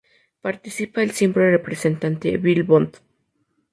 [0.41, 2.95] Participa el siempre presente Billy Bond.